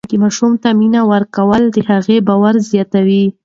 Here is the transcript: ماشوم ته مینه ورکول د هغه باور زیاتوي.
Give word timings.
ماشوم 0.21 0.53
ته 0.61 0.69
مینه 0.79 1.01
ورکول 1.11 1.63
د 1.75 1.77
هغه 1.89 2.15
باور 2.27 2.55
زیاتوي. 2.69 3.25